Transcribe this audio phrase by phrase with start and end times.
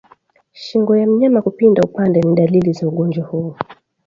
[0.53, 3.55] Shingo ya mnyama kupinda upande ni dalili za ugonjwa huu